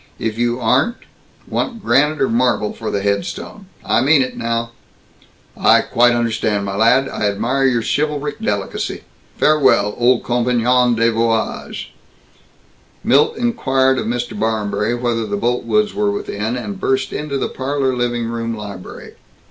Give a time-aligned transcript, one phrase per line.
[0.17, 0.95] If you aren't
[1.47, 3.67] Want granite or marble for the headstone?
[3.85, 4.71] I mean it, now!"
[5.55, 7.07] "I quite understand, my lad.
[7.07, 9.03] I admire your chivalric delicacy.
[9.37, 11.93] Farewell, old compagnon de voyage!"
[13.03, 14.33] Milt inquired of Mr.
[14.39, 19.13] Barmberry whether the Boltwoods were within, and burst into the parlor living room library.